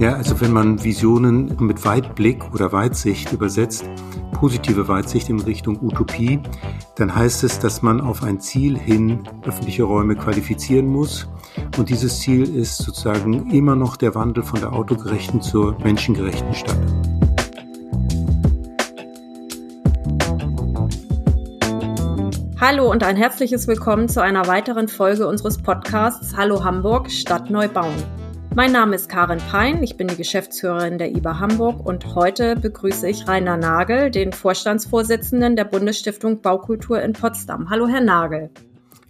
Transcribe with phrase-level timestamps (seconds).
[0.00, 3.84] Ja, also wenn man Visionen mit Weitblick oder Weitsicht übersetzt,
[4.32, 6.40] positive Weitsicht in Richtung Utopie,
[6.96, 11.28] dann heißt es, dass man auf ein Ziel hin öffentliche Räume qualifizieren muss.
[11.76, 16.78] Und dieses Ziel ist sozusagen immer noch der Wandel von der autogerechten zur menschengerechten Stadt.
[22.58, 27.68] Hallo und ein herzliches Willkommen zu einer weiteren Folge unseres Podcasts Hallo Hamburg Stadt neu
[27.68, 28.19] bauen.
[28.56, 33.08] Mein Name ist Karin Pein, ich bin die Geschäftsführerin der IBA Hamburg und heute begrüße
[33.08, 37.70] ich Rainer Nagel, den Vorstandsvorsitzenden der Bundesstiftung Baukultur in Potsdam.
[37.70, 38.50] Hallo, Herr Nagel.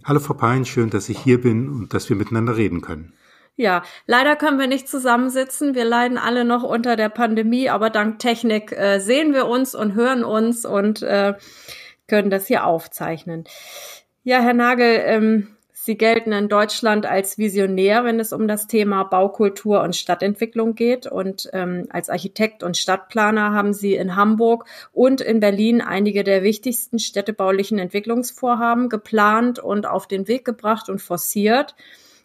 [0.03, 3.13] Hallo, Frau Pein, schön, dass ich hier bin und dass wir miteinander reden können.
[3.55, 5.73] Ja, leider können wir nicht zusammensitzen.
[5.73, 9.95] Wir leiden alle noch unter der Pandemie, aber dank Technik äh, sehen wir uns und
[9.95, 11.33] hören uns und äh,
[12.07, 13.45] können das hier aufzeichnen.
[14.23, 15.47] Ja, Herr Nagel, ähm,
[15.83, 21.07] Sie gelten in Deutschland als Visionär, wenn es um das Thema Baukultur und Stadtentwicklung geht.
[21.07, 26.43] Und ähm, als Architekt und Stadtplaner haben Sie in Hamburg und in Berlin einige der
[26.43, 31.73] wichtigsten städtebaulichen Entwicklungsvorhaben geplant und auf den Weg gebracht und forciert.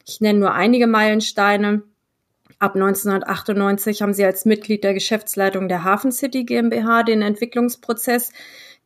[0.07, 1.81] Ich nenne nur einige Meilensteine.
[2.59, 8.33] Ab 1998 haben Sie als Mitglied der Geschäftsleitung der Hafen City GmbH den Entwicklungsprozess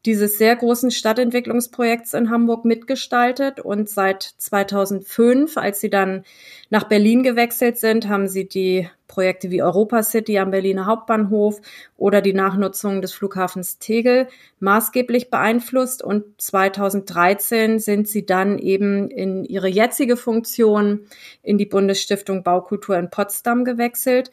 [0.07, 3.61] dieses sehr großen Stadtentwicklungsprojekts in Hamburg mitgestaltet.
[3.61, 6.25] Und seit 2005, als sie dann
[6.71, 11.61] nach Berlin gewechselt sind, haben sie die Projekte wie Europa City am Berliner Hauptbahnhof
[11.99, 14.29] oder die Nachnutzung des Flughafens Tegel
[14.61, 16.03] maßgeblich beeinflusst.
[16.03, 21.07] Und 2013 sind sie dann eben in ihre jetzige Funktion
[21.43, 24.31] in die Bundesstiftung Baukultur in Potsdam gewechselt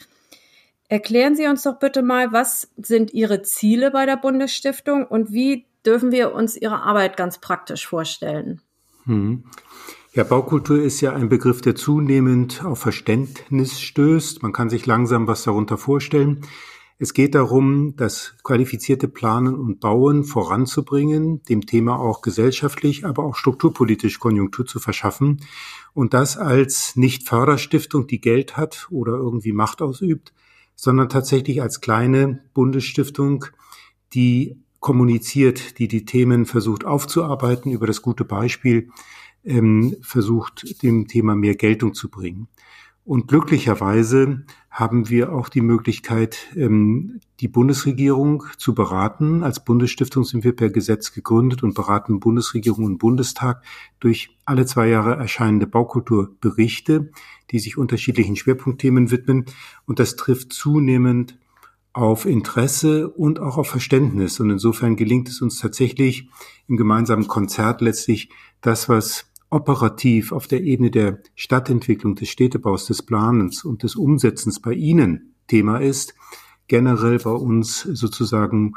[0.89, 5.65] Erklären Sie uns doch bitte mal, was sind Ihre Ziele bei der Bundesstiftung und wie
[5.85, 8.61] dürfen wir uns Ihre Arbeit ganz praktisch vorstellen?
[9.03, 9.43] Hm.
[10.13, 14.41] Ja, Baukultur ist ja ein Begriff, der zunehmend auf Verständnis stößt.
[14.41, 16.41] Man kann sich langsam was darunter vorstellen.
[16.99, 23.35] Es geht darum, das qualifizierte Planen und Bauen voranzubringen, dem Thema auch gesellschaftlich, aber auch
[23.35, 25.41] strukturpolitisch Konjunktur zu verschaffen
[25.93, 30.33] und das als nicht Förderstiftung, die Geld hat oder irgendwie Macht ausübt,
[30.77, 33.45] sondern tatsächlich als kleine Bundesstiftung,
[34.13, 38.89] die kommuniziert, die die Themen versucht aufzuarbeiten, über das gute Beispiel
[39.43, 42.47] ähm, versucht, dem Thema mehr Geltung zu bringen.
[43.03, 44.45] Und glücklicherweise
[44.77, 49.41] haben wir auch die Möglichkeit, ähm, die Bundesregierung zu beraten.
[49.41, 53.63] Als Bundesstiftung sind wir per Gesetz gegründet und beraten Bundesregierung und Bundestag
[53.99, 57.09] durch alle zwei Jahre erscheinende Baukulturberichte,
[57.49, 59.45] die sich unterschiedlichen Schwerpunktthemen widmen.
[59.87, 61.39] Und das trifft zunehmend
[61.91, 64.39] auf Interesse und auch auf Verständnis.
[64.39, 66.29] Und insofern gelingt es uns tatsächlich
[66.67, 68.29] im gemeinsamen Konzert letztlich
[68.61, 74.59] das, was operativ auf der Ebene der Stadtentwicklung, des Städtebaus, des Planens und des Umsetzens
[74.61, 76.13] bei Ihnen Thema ist,
[76.67, 78.73] generell bei uns sozusagen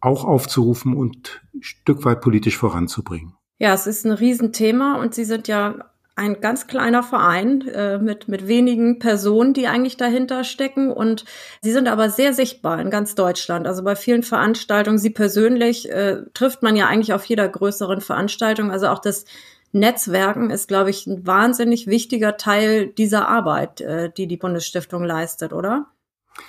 [0.00, 3.34] auch aufzurufen und Stück weit politisch voranzubringen.
[3.58, 5.90] Ja, es ist ein Riesenthema und Sie sind ja
[6.20, 10.92] ein ganz kleiner Verein äh, mit, mit wenigen Personen, die eigentlich dahinter stecken.
[10.92, 11.24] Und
[11.62, 13.66] sie sind aber sehr sichtbar in ganz Deutschland.
[13.66, 18.70] Also bei vielen Veranstaltungen, sie persönlich äh, trifft man ja eigentlich auf jeder größeren Veranstaltung.
[18.70, 19.24] Also auch das
[19.72, 25.52] Netzwerken ist, glaube ich, ein wahnsinnig wichtiger Teil dieser Arbeit, äh, die die Bundesstiftung leistet,
[25.52, 25.86] oder?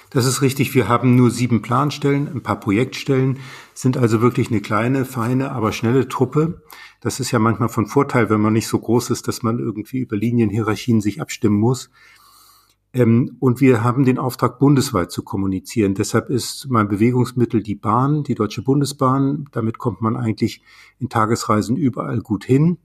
[0.10, 0.74] Das ist richtig.
[0.74, 3.40] Wir haben nur sieben Planstellen, ein paar Projektstellen,
[3.74, 6.62] sind also wirklich eine kleine, feine, aber schnelle Truppe.
[7.00, 10.00] Das ist ja manchmal von Vorteil, wenn man nicht so groß ist, dass man irgendwie
[10.00, 11.90] über Linienhierarchien sich abstimmen muss.
[12.94, 15.94] Ähm, und wir haben den Auftrag, bundesweit zu kommunizieren.
[15.94, 19.46] Deshalb ist mein Bewegungsmittel die Bahn, die Deutsche Bundesbahn.
[19.52, 20.62] Damit kommt man eigentlich
[21.00, 22.78] in Tagesreisen überall gut hin.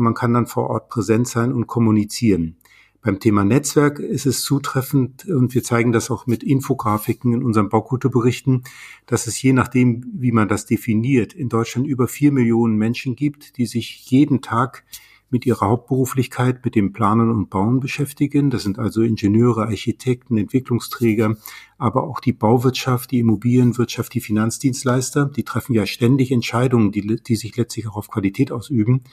[0.00, 2.56] Und man kann dann vor Ort präsent sein und kommunizieren.
[3.02, 7.68] Beim Thema Netzwerk ist es zutreffend und wir zeigen das auch mit Infografiken in unseren
[7.68, 8.64] Baukulturberichten,
[9.04, 13.58] dass es je nachdem, wie man das definiert, in Deutschland über vier Millionen Menschen gibt,
[13.58, 14.84] die sich jeden Tag
[15.30, 18.50] mit ihrer Hauptberuflichkeit mit dem Planen und Bauen beschäftigen.
[18.50, 21.36] Das sind also Ingenieure, Architekten, Entwicklungsträger,
[21.78, 25.26] aber auch die Bauwirtschaft, die Immobilienwirtschaft, die Finanzdienstleister.
[25.26, 29.04] Die treffen ja ständig Entscheidungen, die, die sich letztlich auch auf Qualität ausüben.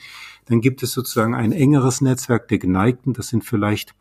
[0.46, 3.12] Dann gibt es sozusagen ein engeres Netzwerk der Geneigten.
[3.12, 3.94] Das sind vielleicht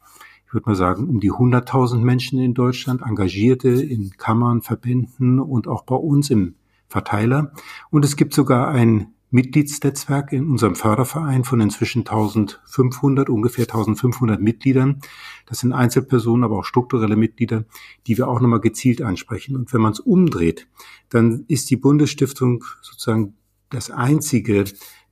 [0.48, 5.68] ich würde mal sagen, um die 100.000 Menschen in Deutschland, Engagierte in Kammern, Verbänden und
[5.68, 6.56] auch bei uns im
[6.88, 7.52] Verteiler.
[7.90, 15.02] Und es gibt sogar ein Mitgliedsnetzwerk in unserem Förderverein von inzwischen 1500, ungefähr 1500 Mitgliedern.
[15.46, 17.66] Das sind Einzelpersonen, aber auch strukturelle Mitglieder,
[18.08, 19.56] die wir auch nochmal gezielt ansprechen.
[19.56, 20.68] Und wenn man es umdreht,
[21.10, 23.36] dann ist die Bundesstiftung sozusagen
[23.70, 24.64] das einzige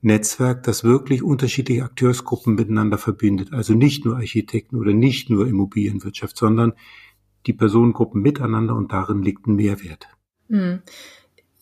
[0.01, 3.51] Netzwerk, das wirklich unterschiedliche Akteursgruppen miteinander verbindet.
[3.51, 6.73] Also nicht nur Architekten oder nicht nur Immobilienwirtschaft, sondern
[7.47, 10.07] die Personengruppen miteinander und darin liegt ein Mehrwert.
[10.47, 10.81] Hm.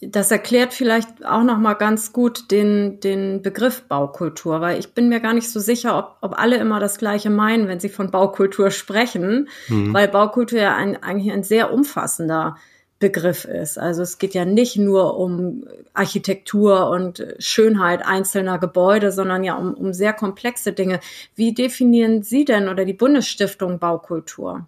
[0.09, 5.09] Das erklärt vielleicht auch noch mal ganz gut den, den Begriff Baukultur, weil ich bin
[5.09, 8.11] mir gar nicht so sicher, ob, ob alle immer das Gleiche meinen, wenn sie von
[8.11, 9.93] Baukultur sprechen, mhm.
[9.93, 12.57] weil Baukultur ja ein, eigentlich ein sehr umfassender
[13.03, 13.77] Begriff ist.
[13.77, 19.73] Also es geht ja nicht nur um Architektur und Schönheit einzelner Gebäude, sondern ja um,
[19.73, 21.01] um sehr komplexe Dinge.
[21.35, 24.67] Wie definieren Sie denn oder die Bundesstiftung Baukultur?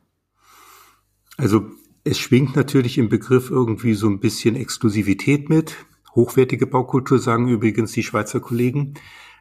[1.38, 1.64] Also
[2.06, 5.76] es schwingt natürlich im Begriff irgendwie so ein bisschen Exklusivität mit.
[6.14, 8.94] Hochwertige Baukultur sagen übrigens die Schweizer Kollegen.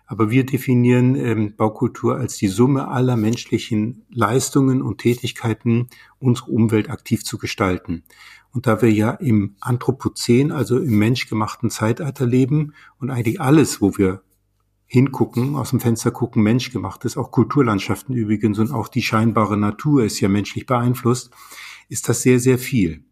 [0.06, 5.88] Aber wir definieren ähm, Baukultur als die Summe aller menschlichen Leistungen und Tätigkeiten,
[6.18, 8.02] unsere Umwelt aktiv zu gestalten.
[8.50, 13.98] Und da wir ja im Anthropozän, also im menschgemachten Zeitalter leben und eigentlich alles, wo
[13.98, 14.22] wir
[14.86, 20.04] hingucken, aus dem Fenster gucken, menschgemacht ist, auch Kulturlandschaften übrigens und auch die scheinbare Natur
[20.04, 21.30] ist ja menschlich beeinflusst,
[21.88, 23.04] ist das sehr, sehr viel.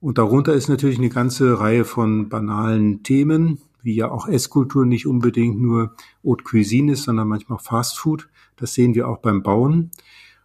[0.00, 5.06] Und darunter ist natürlich eine ganze Reihe von banalen Themen, wie ja auch Esskultur nicht
[5.06, 5.94] unbedingt nur
[6.24, 8.28] Haute Cuisine ist, sondern manchmal Fast Food.
[8.56, 9.90] Das sehen wir auch beim Bauen.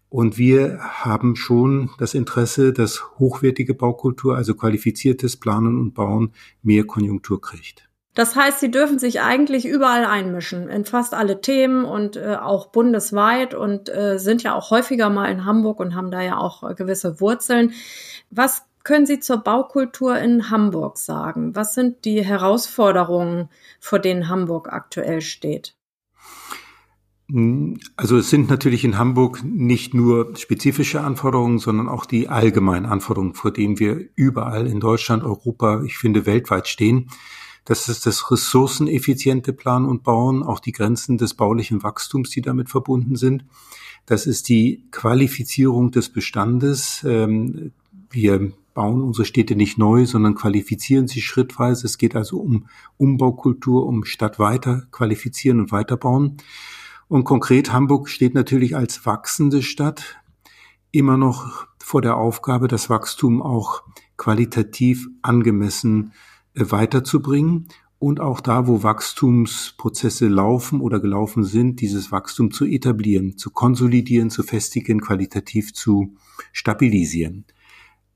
[0.10, 6.32] Und wir haben schon das Interesse, dass hochwertige Baukultur, also qualifiziertes Planen und Bauen,
[6.62, 7.90] mehr Konjunktur kriegt.
[8.16, 12.68] Das heißt, sie dürfen sich eigentlich überall einmischen, in fast alle Themen und äh, auch
[12.68, 16.64] bundesweit und äh, sind ja auch häufiger mal in Hamburg und haben da ja auch
[16.64, 17.74] äh, gewisse Wurzeln.
[18.32, 21.56] Was können Sie zur Baukultur in Hamburg sagen?
[21.56, 25.76] Was sind die Herausforderungen, vor denen Hamburg aktuell steht?
[27.98, 33.34] Also es sind natürlich in Hamburg nicht nur spezifische Anforderungen, sondern auch die allgemeinen Anforderungen,
[33.34, 37.10] vor denen wir überall in Deutschland, Europa, ich finde weltweit stehen.
[37.66, 42.70] Das ist das ressourceneffiziente Planen und Bauen, auch die Grenzen des baulichen Wachstums, die damit
[42.70, 43.44] verbunden sind.
[44.06, 47.04] Das ist die Qualifizierung des Bestandes.
[47.04, 47.72] Ähm,
[48.12, 51.88] wir bauen unsere Städte nicht neu, sondern qualifizieren sie schrittweise.
[51.88, 52.68] Es geht also um
[52.98, 56.38] Umbaukultur, um Stadt weiter qualifizieren und weiterbauen.
[57.08, 60.18] Und konkret Hamburg steht natürlich als wachsende Stadt
[60.92, 63.84] immer noch vor der Aufgabe, das Wachstum auch
[64.18, 66.14] qualitativ angemessen
[66.56, 67.68] weiterzubringen
[68.00, 74.30] und auch da, wo Wachstumsprozesse laufen oder gelaufen sind, dieses Wachstum zu etablieren, zu konsolidieren,
[74.30, 76.16] zu festigen, qualitativ zu
[76.52, 77.46] stabilisieren.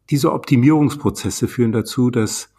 [0.10, 2.54] Diese Optimierungsprozesse führen dazu, dass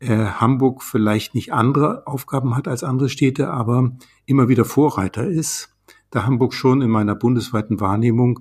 [0.00, 5.74] äh, Hamburg vielleicht nicht andere Aufgaben hat als andere Städte, aber immer wieder Vorreiter ist,
[6.10, 8.40] da Hamburg schon in meiner bundesweiten Wahrnehmung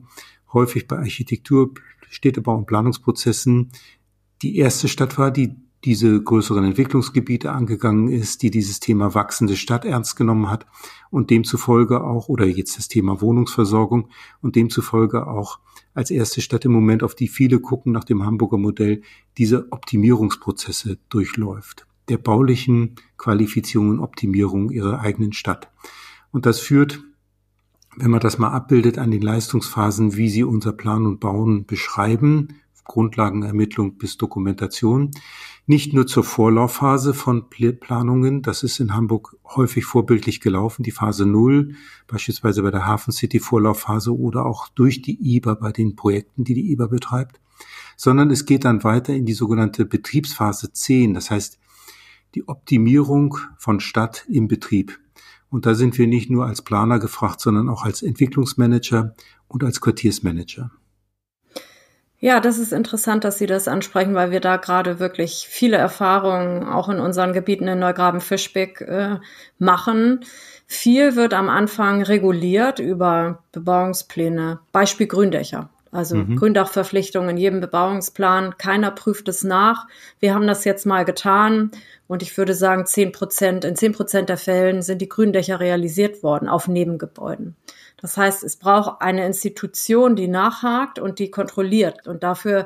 [0.52, 1.72] häufig bei Architektur,
[2.10, 3.72] Städtebau und Planungsprozessen
[4.42, 9.84] die erste Stadt war, die diese größeren Entwicklungsgebiete angegangen ist, die dieses Thema wachsende Stadt
[9.84, 10.68] ernst genommen hat
[11.10, 14.10] und demzufolge auch, oder jetzt das Thema Wohnungsversorgung
[14.42, 15.60] und demzufolge auch
[15.94, 19.02] als erste Stadt im Moment, auf die viele gucken nach dem Hamburger Modell,
[19.38, 25.72] diese Optimierungsprozesse durchläuft, der baulichen Qualifizierung und Optimierung ihrer eigenen Stadt.
[26.32, 27.04] Und das führt,
[27.98, 32.50] wenn man das mal abbildet, an den Leistungsphasen, wie sie unser Plan und Bauen beschreiben,
[32.84, 35.12] Grundlagenermittlung bis Dokumentation,
[35.68, 41.26] nicht nur zur Vorlaufphase von Planungen, das ist in Hamburg häufig vorbildlich gelaufen, die Phase
[41.26, 41.76] Null,
[42.08, 46.56] beispielsweise bei der Hafen City Vorlaufphase oder auch durch die IBA bei den Projekten, die
[46.56, 47.40] die IBA betreibt,
[47.96, 51.60] sondern es geht dann weiter in die sogenannte Betriebsphase 10, das heißt
[52.36, 55.00] die Optimierung von Stadt im Betrieb.
[55.50, 59.16] Und da sind wir nicht nur als Planer gefragt, sondern auch als Entwicklungsmanager
[59.50, 60.72] und als Quartiersmanager.
[62.24, 66.64] Ja, das ist interessant, dass Sie das ansprechen, weil wir da gerade wirklich viele Erfahrungen
[66.64, 69.18] auch in unseren Gebieten in Neugraben-Fischbeck äh,
[69.58, 70.24] machen.
[70.68, 75.72] Viel wird am Anfang reguliert über Bebauungspläne, Beispiel Gründächer.
[75.92, 76.38] Also mhm.
[76.38, 78.56] Gründachverpflichtung in jedem Bebauungsplan.
[78.60, 79.88] Keiner prüft es nach.
[80.20, 81.72] Wir haben das jetzt mal getan.
[82.08, 86.22] Und ich würde sagen, zehn Prozent, in zehn Prozent der Fällen sind die Gründächer realisiert
[86.22, 87.56] worden auf Nebengebäuden.
[88.02, 92.66] Das heißt, es braucht eine Institution, die nachhakt und die kontrolliert und dafür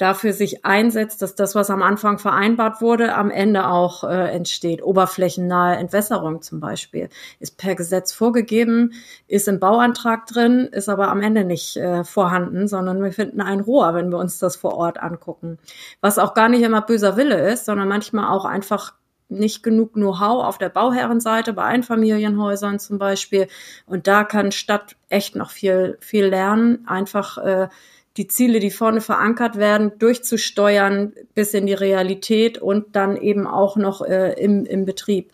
[0.00, 4.82] dafür sich einsetzt, dass das, was am Anfang vereinbart wurde, am Ende auch äh, entsteht.
[4.82, 8.94] Oberflächennahe Entwässerung zum Beispiel ist per Gesetz vorgegeben,
[9.28, 13.60] ist im Bauantrag drin, ist aber am Ende nicht äh, vorhanden, sondern wir finden ein
[13.60, 15.58] Rohr, wenn wir uns das vor Ort angucken.
[16.00, 18.94] Was auch gar nicht immer böser Wille ist, sondern manchmal auch einfach
[19.30, 23.48] nicht genug Know-how auf der Bauherrenseite, bei Einfamilienhäusern zum Beispiel.
[23.86, 27.68] Und da kann Stadt echt noch viel, viel lernen, einfach äh,
[28.16, 33.76] die Ziele, die vorne verankert werden, durchzusteuern bis in die Realität und dann eben auch
[33.76, 35.32] noch äh, im, im Betrieb.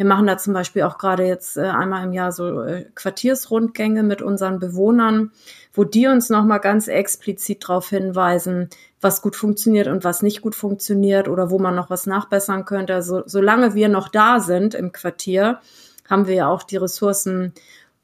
[0.00, 4.02] Wir machen da zum Beispiel auch gerade jetzt äh, einmal im Jahr so äh, Quartiersrundgänge
[4.02, 5.30] mit unseren Bewohnern,
[5.74, 8.70] wo die uns nochmal ganz explizit darauf hinweisen,
[9.02, 12.94] was gut funktioniert und was nicht gut funktioniert oder wo man noch was nachbessern könnte.
[12.94, 15.60] Also solange wir noch da sind im Quartier,
[16.08, 17.52] haben wir ja auch die Ressourcen,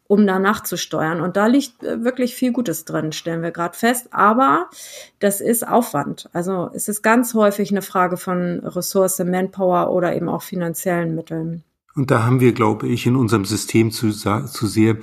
[0.07, 1.23] um da nachzusteuern.
[1.23, 4.09] Und da liegt äh, wirklich viel Gutes drin, stellen wir gerade fest.
[4.11, 4.69] Aber
[5.19, 6.29] das ist Aufwand.
[6.35, 11.65] Also es ist ganz häufig eine Frage von Ressource, Manpower oder eben auch finanziellen Mitteln.
[11.97, 14.99] Und da haben wir, glaube ich, in unserem System zu, zu sehr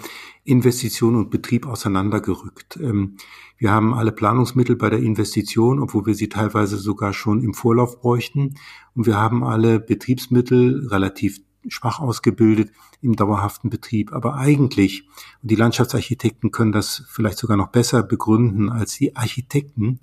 [0.45, 2.77] Investition und Betrieb auseinandergerückt.
[2.81, 3.17] Ähm,
[3.57, 7.99] wir haben alle Planungsmittel bei der Investition, obwohl wir sie teilweise sogar schon im Vorlauf
[7.99, 8.55] bräuchten.
[8.93, 12.71] Und wir haben alle Betriebsmittel relativ schwach ausgebildet
[13.01, 14.13] im dauerhaften Betrieb.
[14.13, 15.07] Aber eigentlich,
[15.41, 19.99] und die Landschaftsarchitekten können das vielleicht sogar noch besser begründen als die Architekten,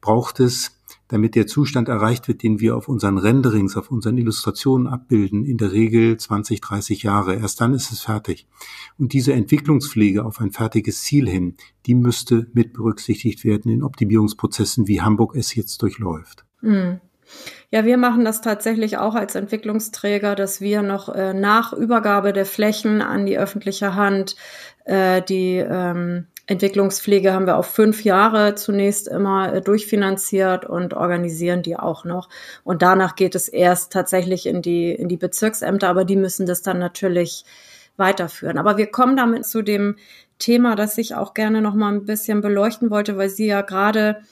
[0.00, 0.81] braucht es,
[1.12, 5.58] damit der Zustand erreicht wird, den wir auf unseren Renderings, auf unseren Illustrationen abbilden, in
[5.58, 7.34] der Regel 20, 30 Jahre.
[7.34, 8.48] Erst dann ist es fertig.
[8.98, 14.88] Und diese Entwicklungspflege auf ein fertiges Ziel hin, die müsste mit berücksichtigt werden in Optimierungsprozessen,
[14.88, 16.46] wie Hamburg es jetzt durchläuft.
[16.62, 17.00] Mhm.
[17.70, 22.46] Ja, wir machen das tatsächlich auch als Entwicklungsträger, dass wir noch äh, nach Übergabe der
[22.46, 24.36] Flächen an die öffentliche Hand
[24.84, 31.62] äh, die ähm, Entwicklungspflege haben wir auf fünf Jahre zunächst immer äh, durchfinanziert und organisieren
[31.62, 32.28] die auch noch.
[32.64, 36.62] Und danach geht es erst tatsächlich in die, in die Bezirksämter, aber die müssen das
[36.62, 37.44] dann natürlich
[37.96, 38.58] weiterführen.
[38.58, 39.96] Aber wir kommen damit zu dem
[40.42, 44.22] Thema, das ich auch gerne noch mal ein bisschen beleuchten wollte, weil Sie ja gerade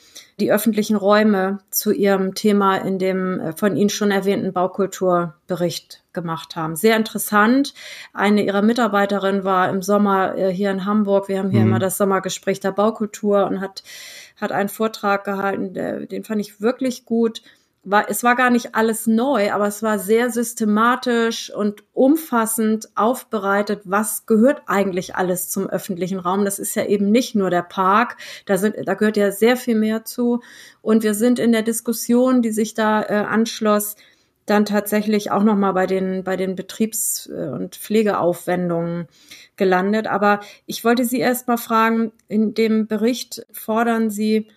[0.41, 6.57] die öffentlichen Räume zu Ihrem Thema in dem äh, von Ihnen schon erwähnten Baukulturbericht gemacht
[6.57, 6.75] haben.
[6.75, 7.75] Sehr interessant.
[8.13, 11.29] Eine Ihrer Mitarbeiterinnen war im Sommer äh, hier in Hamburg.
[11.29, 11.69] Wir haben hier mhm.
[11.69, 13.85] immer das Sommergespräch der Baukultur und hat,
[14.41, 15.75] hat einen Vortrag gehalten,
[16.09, 17.43] den fand ich wirklich gut
[17.83, 23.83] war, es war gar nicht alles neu, aber es war sehr systematisch und umfassend aufbereitet,
[23.85, 26.45] was gehört eigentlich alles zum öffentlichen Raum.
[26.45, 29.77] Das ist ja eben nicht nur der Park, da, sind, da gehört ja sehr viel
[29.77, 30.41] mehr zu.
[30.83, 33.97] Und wir sind in der Diskussion, die sich da äh, anschloss,
[34.45, 39.07] dann tatsächlich auch nochmal bei den, bei den Betriebs- und Pflegeaufwendungen
[39.57, 40.07] gelandet.
[40.07, 44.49] Aber ich wollte Sie erst mal fragen, in dem Bericht fordern Sie,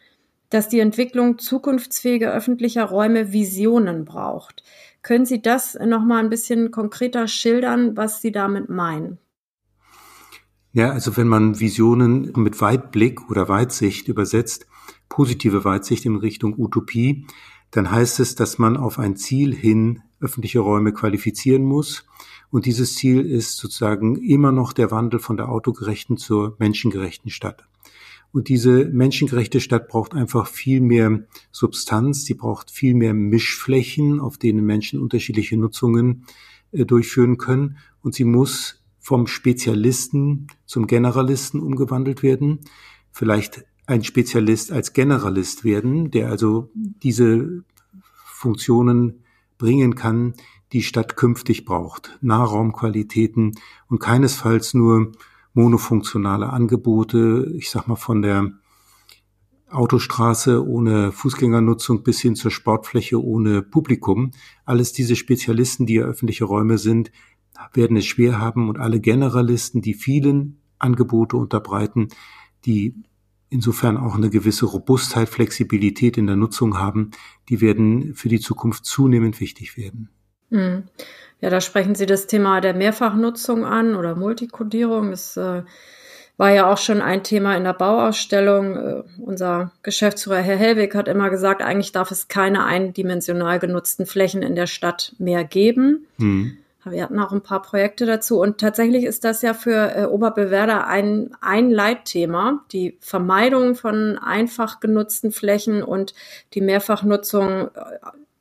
[0.53, 4.63] dass die Entwicklung zukunftsfähiger öffentlicher Räume Visionen braucht.
[5.01, 9.17] Können Sie das noch mal ein bisschen konkreter schildern, was Sie damit meinen?
[10.71, 14.65] Ja, also wenn man Visionen mit Weitblick oder Weitsicht übersetzt,
[15.09, 17.27] positive Weitsicht in Richtung Utopie,
[17.71, 22.05] dann heißt es, dass man auf ein Ziel hin öffentliche Räume qualifizieren muss.
[22.49, 27.65] Und dieses Ziel ist sozusagen immer noch der Wandel von der autogerechten zur menschengerechten Stadt.
[28.33, 34.39] Und diese menschengerechte Stadt braucht einfach viel mehr Substanz, sie braucht viel mehr Mischflächen, auf
[34.39, 36.25] denen Menschen unterschiedliche Nutzungen
[36.71, 37.77] äh, durchführen können.
[38.01, 42.61] Und sie muss vom Spezialisten zum Generalisten umgewandelt werden.
[43.11, 47.63] Vielleicht ein Spezialist als Generalist werden, der also diese
[48.25, 49.23] Funktionen
[49.59, 50.33] bringen kann,
[50.71, 52.17] die Stadt künftig braucht.
[52.21, 53.51] Nahraumqualitäten
[53.89, 55.11] und keinesfalls nur
[55.53, 58.51] monofunktionale Angebote, ich sag mal von der
[59.69, 64.31] Autostraße ohne Fußgängernutzung bis hin zur Sportfläche ohne Publikum.
[64.65, 67.11] Alles diese Spezialisten, die ja öffentliche Räume sind,
[67.73, 72.09] werden es schwer haben und alle Generalisten, die vielen Angebote unterbreiten,
[72.65, 72.95] die
[73.49, 77.11] insofern auch eine gewisse Robustheit, Flexibilität in der Nutzung haben,
[77.49, 80.09] die werden für die Zukunft zunehmend wichtig werden.
[80.49, 80.83] Mhm.
[81.41, 85.11] Ja, da sprechen Sie das Thema der Mehrfachnutzung an oder Multikodierung.
[85.11, 85.63] Das äh,
[86.37, 88.75] war ja auch schon ein Thema in der Bauausstellung.
[88.77, 94.41] Äh, unser Geschäftsführer Herr Hellwig hat immer gesagt, eigentlich darf es keine eindimensional genutzten Flächen
[94.41, 96.07] in der Stadt mehr geben.
[96.17, 96.57] Mhm.
[96.85, 100.85] Wir hatten auch ein paar Projekte dazu und tatsächlich ist das ja für äh, Oberbewerder
[100.87, 106.13] ein, ein Leitthema, die Vermeidung von einfach genutzten Flächen und
[106.53, 107.69] die Mehrfachnutzung äh,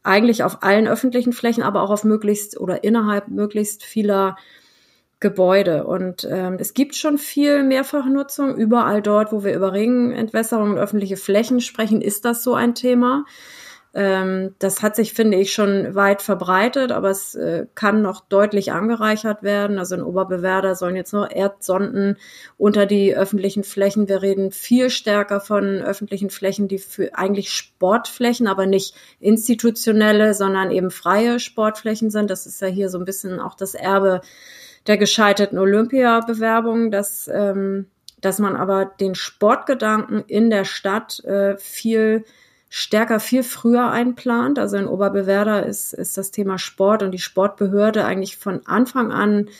[0.02, 4.36] eigentlich auf allen öffentlichen Flächen, aber auch auf möglichst oder innerhalb möglichst vieler
[5.20, 5.84] Gebäude.
[5.84, 8.56] Und ähm, es gibt schon viel Mehrfachnutzung.
[8.56, 13.24] Überall dort, wo wir über Regenentwässerung und öffentliche Flächen sprechen, ist das so ein Thema.
[13.94, 18.72] Ähm, das hat sich, finde ich, schon weit verbreitet, aber es äh, kann noch deutlich
[18.72, 19.78] angereichert werden.
[19.78, 22.16] Also in Oberbewerder sollen jetzt noch Erdsonden
[22.56, 24.08] unter die öffentlichen Flächen.
[24.08, 30.70] Wir reden viel stärker von öffentlichen Flächen, die für eigentlich Sportflächen, aber nicht institutionelle, sondern
[30.70, 32.30] eben freie Sportflächen sind.
[32.30, 34.22] Das ist ja hier so ein bisschen auch das Erbe
[34.86, 37.86] der gescheiterten Olympiabewerbung, dass, ähm,
[38.22, 42.24] dass man aber den Sportgedanken in der Stadt äh, viel
[42.74, 44.58] stärker viel früher einplant.
[44.58, 49.50] Also in Oberbewerder ist, ist das Thema Sport und die Sportbehörde eigentlich von Anfang an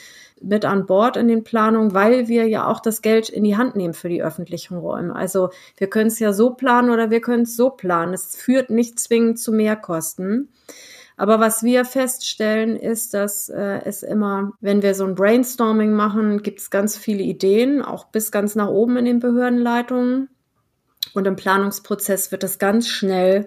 [0.40, 3.76] mit an Bord in den Planungen, weil wir ja auch das Geld in die Hand
[3.76, 5.14] nehmen für die öffentlichen Räume.
[5.14, 8.14] Also wir können es ja so planen oder wir können es so planen.
[8.14, 10.49] Es führt nicht zwingend zu Mehrkosten.
[11.19, 16.42] Aber was wir feststellen, ist, dass äh, es immer, wenn wir so ein Brainstorming machen,
[16.42, 20.31] gibt es ganz viele Ideen, auch bis ganz nach oben in den Behördenleitungen.
[21.15, 23.47] Und im Planungsprozess wird das ganz schnell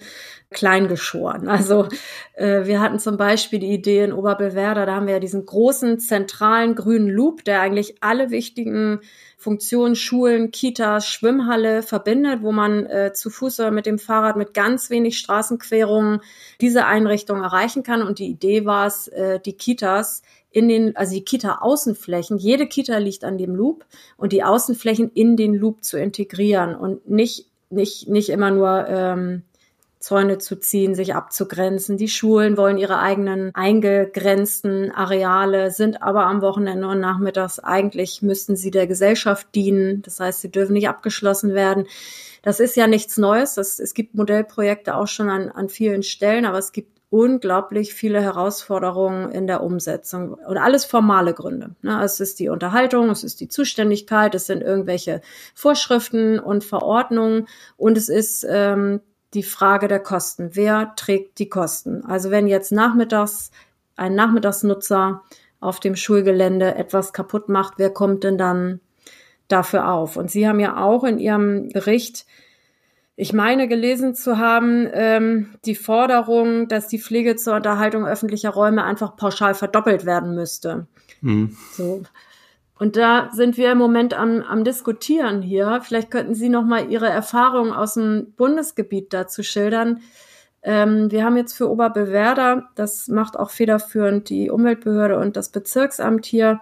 [0.51, 1.47] kleingeschoren.
[1.47, 1.87] Also
[2.33, 5.99] äh, wir hatten zum Beispiel die Idee in Oberbewerder, da haben wir ja diesen großen
[5.99, 8.99] zentralen grünen Loop, der eigentlich alle wichtigen
[9.37, 14.53] Funktionen, Schulen, Kitas, Schwimmhalle verbindet, wo man äh, zu Fuß oder mit dem Fahrrad mit
[14.53, 16.21] ganz wenig Straßenquerungen
[16.61, 18.01] diese Einrichtung erreichen kann.
[18.01, 20.21] Und die Idee war es, äh, die Kitas
[20.55, 23.85] in den, also die Kita-Außenflächen, jede Kita liegt an dem Loop
[24.15, 29.41] und die Außenflächen in den Loop zu integrieren und nicht, nicht, nicht immer nur ähm,
[29.99, 31.97] Zäune zu ziehen, sich abzugrenzen.
[31.97, 38.55] Die Schulen wollen ihre eigenen eingegrenzten Areale, sind aber am Wochenende und nachmittags eigentlich müssten
[38.55, 40.03] sie der Gesellschaft dienen.
[40.03, 41.85] Das heißt, sie dürfen nicht abgeschlossen werden.
[42.43, 43.55] Das ist ja nichts Neues.
[43.55, 48.21] Das, es gibt Modellprojekte auch schon an, an vielen Stellen, aber es gibt unglaublich viele
[48.21, 51.75] Herausforderungen in der Umsetzung und alles formale Gründe.
[51.81, 52.03] Ne?
[52.03, 55.21] Es ist die Unterhaltung, es ist die Zuständigkeit, es sind irgendwelche
[55.53, 57.47] Vorschriften und Verordnungen
[57.77, 59.01] und es ist ähm,
[59.33, 60.51] die Frage der Kosten.
[60.53, 62.03] Wer trägt die Kosten?
[62.05, 63.51] Also wenn jetzt nachmittags
[63.95, 65.21] ein Nachmittagsnutzer
[65.59, 68.79] auf dem Schulgelände etwas kaputt macht, wer kommt denn dann
[69.47, 70.17] dafür auf?
[70.17, 72.25] Und Sie haben ja auch in Ihrem Bericht,
[73.15, 78.83] ich meine gelesen zu haben, ähm, die Forderung, dass die Pflege zur Unterhaltung öffentlicher Räume
[78.83, 80.87] einfach pauschal verdoppelt werden müsste.
[81.21, 81.55] Mhm.
[81.71, 82.03] So.
[82.77, 85.79] Und da sind wir im Moment am, am Diskutieren hier.
[85.81, 90.01] Vielleicht könnten Sie noch mal Ihre Erfahrungen aus dem Bundesgebiet dazu schildern.
[90.61, 96.25] Ähm, wir haben jetzt für Oberbewerder, das macht auch federführend die Umweltbehörde und das Bezirksamt
[96.25, 96.59] hier,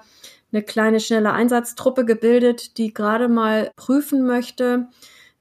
[0.52, 4.88] eine kleine schnelle Einsatztruppe gebildet, die gerade mal prüfen möchte,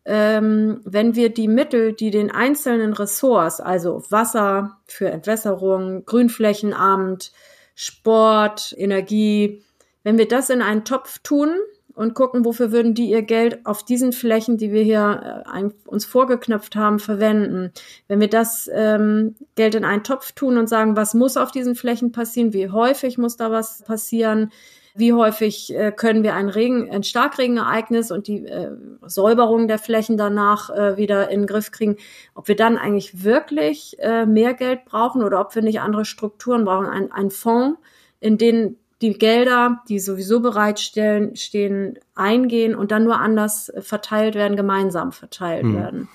[0.04, 7.32] ähm, wenn wir die Mittel, die den einzelnen Ressorts, also Wasser für Entwässerung, Grünflächenamt,
[7.74, 9.62] Sport, Energie,
[10.02, 11.54] wenn wir das in einen Topf tun
[11.94, 16.04] und gucken, wofür würden die ihr Geld auf diesen Flächen, die wir hier äh, uns
[16.04, 17.72] vorgeknöpft haben, verwenden.
[18.08, 21.74] Wenn wir das ähm, Geld in einen Topf tun und sagen, was muss auf diesen
[21.74, 24.50] Flächen passieren, wie häufig muss da was passieren,
[24.94, 28.70] wie häufig äh, können wir ein Regen, ein Starkregenereignis und die äh,
[29.06, 31.96] Säuberung der Flächen danach äh, wieder in den Griff kriegen,
[32.34, 36.64] ob wir dann eigentlich wirklich äh, mehr Geld brauchen oder ob wir nicht andere Strukturen
[36.64, 37.78] brauchen, ein, ein Fonds,
[38.20, 44.56] in den die Gelder, die sowieso bereitstellen, stehen, eingehen und dann nur anders verteilt werden,
[44.56, 45.74] gemeinsam verteilt hm.
[45.74, 46.08] werden.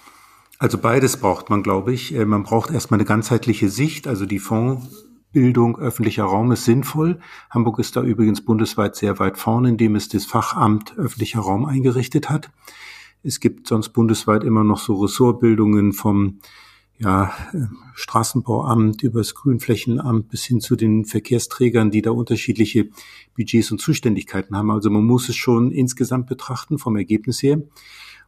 [0.60, 2.16] Also beides braucht man, glaube ich.
[2.16, 4.08] Äh, man braucht erstmal eine ganzheitliche Sicht.
[4.08, 4.40] Also die
[5.34, 7.20] Fondsbildung öffentlicher Raum ist sinnvoll.
[7.50, 12.30] Hamburg ist da übrigens bundesweit sehr weit vorne, indem es das Fachamt öffentlicher Raum eingerichtet
[12.30, 12.50] hat.
[13.24, 16.40] Es gibt sonst bundesweit immer noch so Ressortbildungen vom
[16.98, 17.32] ja,
[17.94, 22.90] Straßenbauamt, über das Grünflächenamt bis hin zu den Verkehrsträgern, die da unterschiedliche
[23.36, 24.72] Budgets und Zuständigkeiten haben.
[24.72, 27.62] Also man muss es schon insgesamt betrachten vom Ergebnis her.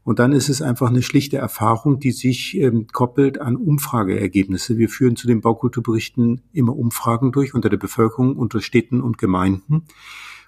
[0.09, 4.79] Und dann ist es einfach eine schlichte Erfahrung, die sich ähm, koppelt an Umfrageergebnisse.
[4.79, 9.83] Wir führen zu den Baukulturberichten immer Umfragen durch unter der Bevölkerung, unter Städten und Gemeinden.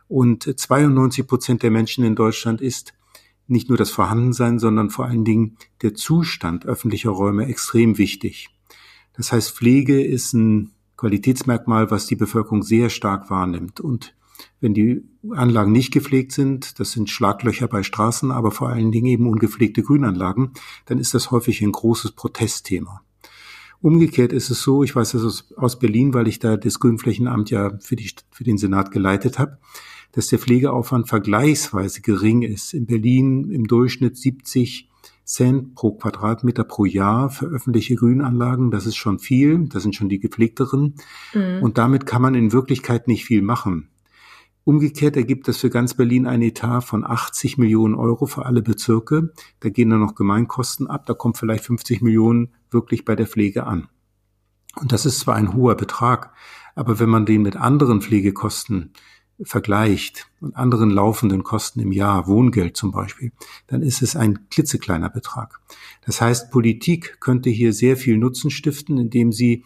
[0.08, 2.96] Und 92 Prozent der Menschen in Deutschland ist
[3.46, 8.50] nicht nur das Vorhandensein, sondern vor allen Dingen der Zustand öffentlicher Räume extrem wichtig.
[9.14, 13.80] Das heißt, Pflege ist ein Qualitätsmerkmal, was die Bevölkerung sehr stark wahrnimmt.
[13.80, 14.16] Und
[14.60, 19.08] wenn die Anlagen nicht gepflegt sind, das sind Schlaglöcher bei Straßen, aber vor allen Dingen
[19.08, 20.52] eben ungepflegte Grünanlagen,
[20.86, 23.02] dann ist das häufig ein großes Protestthema.
[23.82, 27.78] Umgekehrt ist es so, ich weiß das aus Berlin, weil ich da das Grünflächenamt ja
[27.80, 29.58] für, die, für den Senat geleitet habe,
[30.12, 32.74] dass der Pflegeaufwand vergleichsweise gering ist.
[32.74, 34.90] In Berlin im Durchschnitt 70
[35.24, 38.70] Cent pro Quadratmeter pro Jahr für öffentliche Grünanlagen.
[38.70, 39.68] Das ist schon viel.
[39.70, 40.96] Das sind schon die gepflegteren.
[41.34, 41.64] Mhm.
[41.64, 43.88] Und damit kann man in Wirklichkeit nicht viel machen.
[44.64, 49.34] Umgekehrt ergibt das für ganz Berlin ein Etat von 80 Millionen Euro für alle Bezirke.
[49.60, 51.06] Da gehen dann noch Gemeinkosten ab.
[51.08, 53.88] Da kommt vielleicht 50 Millionen wirklich bei der Pflege an.
[54.76, 56.34] Und das ist zwar ein hoher Betrag,
[56.76, 58.94] aber wenn man den mit anderen Pflegekosten
[59.44, 63.32] vergleicht und anderen laufenden Kosten im Jahr, Wohngeld zum Beispiel,
[63.68, 65.60] dann ist es ein klitzekleiner Betrag.
[66.06, 69.64] Das heißt, Politik könnte hier sehr viel Nutzen stiften, indem sie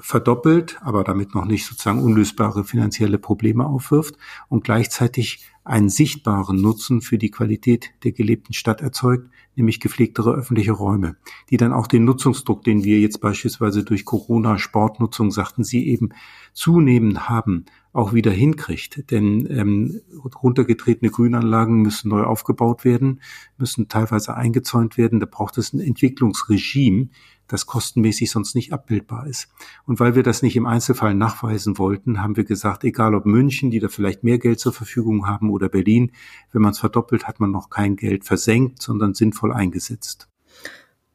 [0.00, 4.16] verdoppelt, aber damit noch nicht sozusagen unlösbare finanzielle Probleme aufwirft
[4.48, 10.72] und gleichzeitig einen sichtbaren Nutzen für die Qualität der gelebten Stadt erzeugt, nämlich gepflegtere öffentliche
[10.72, 11.16] Räume,
[11.50, 16.10] die dann auch den Nutzungsdruck, den wir jetzt beispielsweise durch Corona, Sportnutzung, sagten Sie eben,
[16.54, 19.10] zunehmend haben, auch wieder hinkriegt.
[19.10, 20.00] Denn ähm,
[20.42, 23.20] runtergetretene Grünanlagen müssen neu aufgebaut werden,
[23.58, 25.20] müssen teilweise eingezäunt werden.
[25.20, 27.08] Da braucht es ein Entwicklungsregime,
[27.50, 29.48] das kostenmäßig sonst nicht abbildbar ist.
[29.84, 33.70] Und weil wir das nicht im Einzelfall nachweisen wollten, haben wir gesagt, egal ob München,
[33.70, 36.12] die da vielleicht mehr Geld zur Verfügung haben, oder Berlin,
[36.52, 40.29] wenn man es verdoppelt, hat man noch kein Geld versenkt, sondern sinnvoll eingesetzt.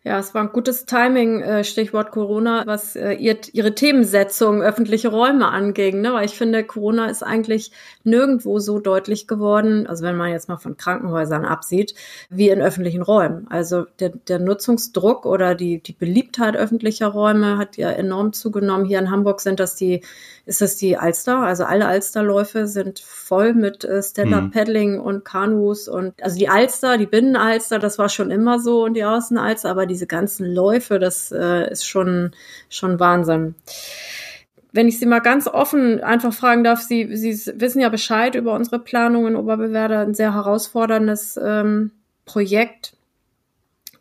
[0.08, 5.08] Ja, es war ein gutes Timing, äh, Stichwort Corona, was äh, ihr, ihre Themensetzung öffentliche
[5.08, 6.02] Räume anging.
[6.02, 6.14] Ne?
[6.14, 7.72] Weil ich finde, Corona ist eigentlich
[8.04, 11.96] nirgendwo so deutlich geworden, also wenn man jetzt mal von Krankenhäusern absieht,
[12.30, 13.48] wie in öffentlichen Räumen.
[13.50, 18.86] Also der, der Nutzungsdruck oder die, die Beliebtheit öffentlicher Räume hat ja enorm zugenommen.
[18.86, 20.02] Hier in Hamburg sind das die
[20.46, 21.40] ist es die Alster.
[21.40, 25.02] Also alle Alsterläufe sind voll mit äh, Stand-Up-Paddling mhm.
[25.02, 29.04] und Kanus und also die Alster, die Binnenalster, das war schon immer so und die
[29.04, 32.32] Außenalster, aber diese ganzen Läufe, das äh, ist schon,
[32.70, 33.56] schon Wahnsinn.
[34.72, 38.54] Wenn ich Sie mal ganz offen einfach fragen darf, Sie, Sie wissen ja Bescheid über
[38.54, 41.92] unsere Planung in Oberbewerder, ein sehr herausforderndes ähm,
[42.26, 42.94] Projekt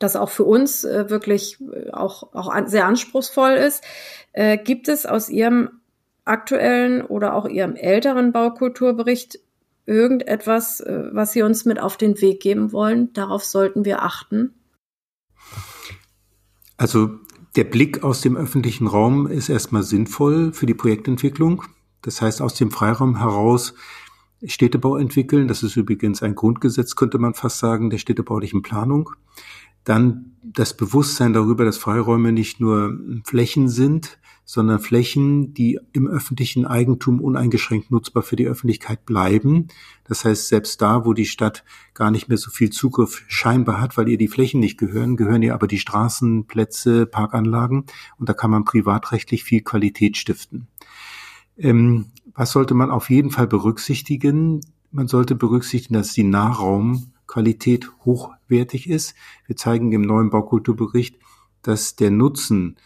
[0.00, 3.82] das auch für uns äh, wirklich äh, auch, auch an, sehr anspruchsvoll ist.
[4.32, 5.80] Äh, gibt es aus Ihrem
[6.24, 9.38] aktuellen oder auch Ihrem älteren Baukulturbericht
[9.86, 13.12] irgendetwas, äh, was Sie uns mit auf den Weg geben wollen?
[13.12, 14.54] Darauf sollten wir achten.
[16.76, 17.18] Also
[17.56, 21.62] der Blick aus dem öffentlichen Raum ist erstmal sinnvoll für die Projektentwicklung.
[22.02, 23.74] Das heißt, aus dem Freiraum heraus
[24.44, 25.48] Städtebau entwickeln.
[25.48, 29.10] Das ist übrigens ein Grundgesetz, könnte man fast sagen, der städtebaulichen Planung.
[29.84, 36.66] Dann das Bewusstsein darüber, dass Freiräume nicht nur Flächen sind, sondern Flächen, die im öffentlichen
[36.66, 39.68] Eigentum uneingeschränkt nutzbar für die Öffentlichkeit bleiben.
[40.04, 43.96] Das heißt, selbst da, wo die Stadt gar nicht mehr so viel Zugriff scheinbar hat,
[43.96, 47.84] weil ihr die Flächen nicht gehören, gehören ihr aber die Straßen, Plätze, Parkanlagen
[48.18, 50.66] und da kann man privatrechtlich viel Qualität stiften.
[51.56, 54.60] Ähm, was sollte man auf jeden Fall berücksichtigen?
[54.90, 56.24] Man sollte berücksichtigen, dass die
[57.34, 59.14] Nahraumqualität hochwertig ist.
[59.46, 61.16] Wir zeigen im neuen Baukulturbericht,
[61.62, 62.76] dass der Nutzen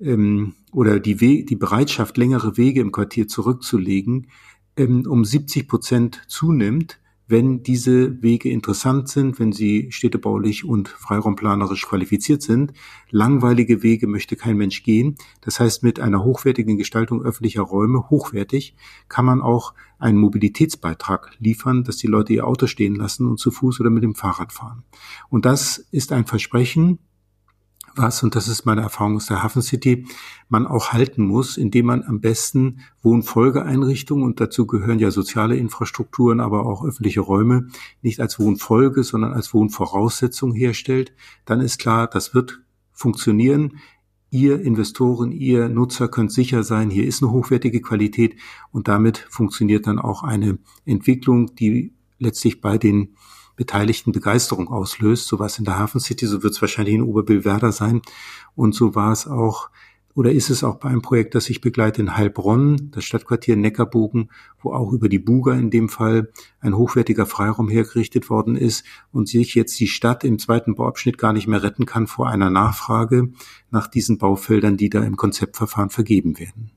[0.00, 4.28] ähm, oder die, die Bereitschaft, längere Wege im Quartier zurückzulegen,
[4.76, 11.86] ähm, um 70 Prozent zunimmt, wenn diese Wege interessant sind, wenn sie städtebaulich und freiraumplanerisch
[11.86, 12.72] qualifiziert sind.
[13.10, 15.16] Langweilige Wege möchte kein Mensch gehen.
[15.42, 18.74] Das heißt, mit einer hochwertigen Gestaltung öffentlicher Räume, hochwertig,
[19.08, 23.50] kann man auch einen Mobilitätsbeitrag liefern, dass die Leute ihr Auto stehen lassen und zu
[23.50, 24.84] Fuß oder mit dem Fahrrad fahren.
[25.28, 26.98] Und das ist ein Versprechen,
[27.98, 30.06] was, und das ist meine Erfahrung aus der Hafen City,
[30.48, 36.40] man auch halten muss, indem man am besten Wohnfolgeeinrichtungen, und dazu gehören ja soziale Infrastrukturen,
[36.40, 37.68] aber auch öffentliche Räume,
[38.02, 41.12] nicht als Wohnfolge, sondern als Wohnvoraussetzung herstellt,
[41.44, 42.60] dann ist klar, das wird
[42.92, 43.78] funktionieren.
[44.30, 48.36] Ihr Investoren, ihr Nutzer könnt sicher sein, hier ist eine hochwertige Qualität
[48.70, 53.14] und damit funktioniert dann auch eine Entwicklung, die letztlich bei den
[53.58, 55.26] Beteiligten Begeisterung auslöst.
[55.26, 58.00] So war es in der Hafen City, so wird es wahrscheinlich in Oberbillwerder sein.
[58.54, 59.68] Und so war es auch
[60.14, 64.30] oder ist es auch bei einem Projekt, das ich begleite in Heilbronn, das Stadtquartier Neckarbogen,
[64.60, 69.28] wo auch über die Buga in dem Fall ein hochwertiger Freiraum hergerichtet worden ist und
[69.28, 73.30] sich jetzt die Stadt im zweiten Bauabschnitt gar nicht mehr retten kann vor einer Nachfrage
[73.70, 76.72] nach diesen Baufeldern, die da im Konzeptverfahren vergeben werden.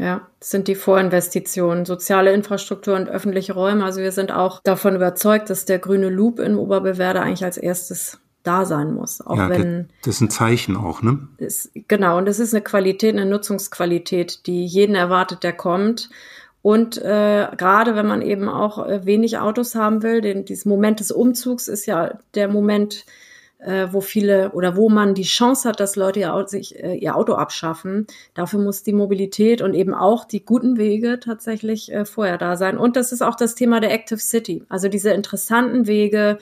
[0.00, 3.84] Ja, das sind die Vorinvestitionen, soziale Infrastruktur und öffentliche Räume.
[3.84, 8.18] Also wir sind auch davon überzeugt, dass der grüne Loop in Oberbewerder eigentlich als erstes
[8.42, 9.20] da sein muss.
[9.20, 11.28] Auch ja, wenn das ist ein Zeichen auch, ne?
[11.36, 16.08] Ist, genau, und das ist eine Qualität, eine Nutzungsqualität, die jeden erwartet, der kommt.
[16.62, 21.00] Und äh, gerade wenn man eben auch äh, wenig Autos haben will, den, dieses Moment
[21.00, 23.04] des Umzugs ist ja der Moment,
[23.62, 27.16] äh, wo viele oder wo man die Chance hat, dass Leute ihr, sich äh, ihr
[27.16, 28.06] Auto abschaffen.
[28.34, 32.78] Dafür muss die Mobilität und eben auch die guten Wege tatsächlich äh, vorher da sein.
[32.78, 34.64] Und das ist auch das Thema der Active City.
[34.68, 36.38] Also diese interessanten Wege,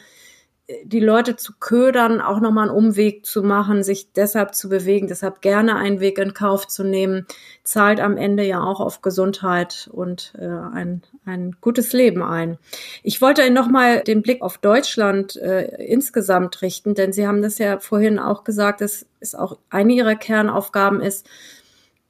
[0.85, 5.41] die Leute zu ködern, auch nochmal einen Umweg zu machen, sich deshalb zu bewegen, deshalb
[5.41, 7.27] gerne einen Weg in Kauf zu nehmen,
[7.65, 12.59] zahlt am Ende ja auch auf Gesundheit und äh, ein, ein gutes Leben ein.
[13.03, 17.79] Ich wollte nochmal den Blick auf Deutschland äh, insgesamt richten, denn Sie haben das ja
[17.79, 21.27] vorhin auch gesagt, dass es auch eine Ihrer Kernaufgaben ist,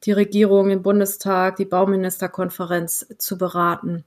[0.03, 4.03] die Regierung, den Bundestag, die Bauministerkonferenz zu beraten.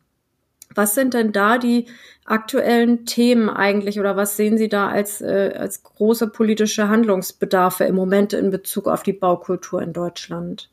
[0.75, 1.87] Was sind denn da die
[2.25, 7.95] aktuellen Themen eigentlich oder was sehen Sie da als, äh, als große politische Handlungsbedarfe im
[7.95, 10.71] Moment in Bezug auf die Baukultur in Deutschland?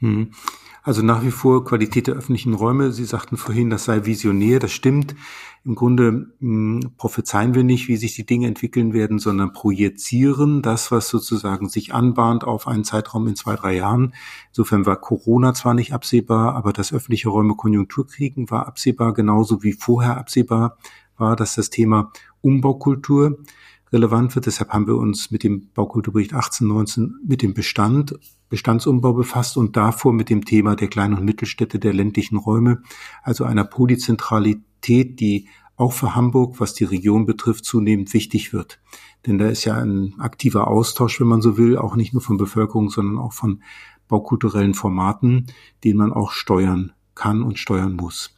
[0.00, 0.32] Hm.
[0.82, 2.90] Also nach wie vor Qualität der öffentlichen Räume.
[2.90, 4.58] Sie sagten vorhin, das sei visionär.
[4.58, 5.14] Das stimmt.
[5.62, 10.62] Im Grunde mh, hm, prophezeien wir nicht, wie sich die Dinge entwickeln werden, sondern projizieren
[10.62, 14.14] das, was sozusagen sich anbahnt auf einen Zeitraum in zwei, drei Jahren.
[14.48, 19.62] Insofern war Corona zwar nicht absehbar, aber dass öffentliche Räume Konjunktur kriegen, war absehbar, genauso
[19.62, 20.78] wie vorher absehbar
[21.18, 22.10] war, dass das Thema
[22.40, 23.38] Umbaukultur
[23.92, 24.46] relevant wird.
[24.46, 30.12] Deshalb haben wir uns mit dem Baukulturbericht 1819 mit dem Bestand, Bestandsumbau befasst und davor
[30.12, 32.82] mit dem Thema der kleinen und Mittelstädte der ländlichen Räume,
[33.22, 38.80] also einer Polyzentralität, die auch für Hamburg, was die Region betrifft, zunehmend wichtig wird.
[39.26, 42.36] Denn da ist ja ein aktiver Austausch, wenn man so will, auch nicht nur von
[42.36, 43.62] Bevölkerung, sondern auch von
[44.08, 45.46] baukulturellen Formaten,
[45.84, 48.36] den man auch steuern kann und steuern muss.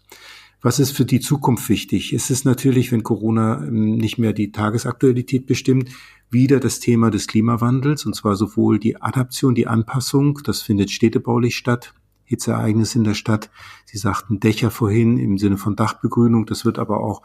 [0.64, 2.12] Was ist für die Zukunft wichtig?
[2.12, 5.90] Es ist natürlich, wenn Corona ähm, nicht mehr die Tagesaktualität bestimmt,
[6.31, 11.57] wieder das Thema des Klimawandels, und zwar sowohl die Adaption, die Anpassung, das findet städtebaulich
[11.57, 11.92] statt,
[12.25, 13.51] Hitzeereignisse in der Stadt.
[13.85, 17.22] Sie sagten Dächer vorhin im Sinne von Dachbegrünung, das wird aber auch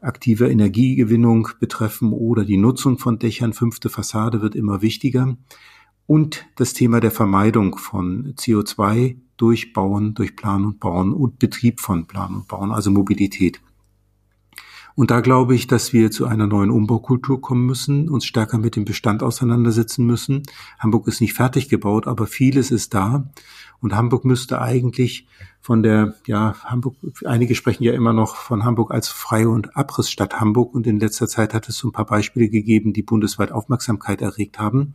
[0.00, 3.52] aktive Energiegewinnung betreffen oder die Nutzung von Dächern.
[3.52, 5.36] Fünfte Fassade wird immer wichtiger.
[6.06, 11.80] Und das Thema der Vermeidung von CO2 durch Bauen, durch Plan und Bauen und Betrieb
[11.80, 13.60] von Plan und Bauen, also Mobilität.
[14.96, 18.76] Und da glaube ich, dass wir zu einer neuen Umbaukultur kommen müssen, uns stärker mit
[18.76, 20.44] dem Bestand auseinandersetzen müssen.
[20.78, 23.30] Hamburg ist nicht fertig gebaut, aber vieles ist da.
[23.80, 25.28] Und Hamburg müsste eigentlich
[25.60, 30.40] von der, ja, Hamburg, einige sprechen ja immer noch von Hamburg als Freie- und Abrissstadt
[30.40, 30.74] Hamburg.
[30.74, 34.58] Und in letzter Zeit hat es so ein paar Beispiele gegeben, die bundesweit Aufmerksamkeit erregt
[34.58, 34.94] haben.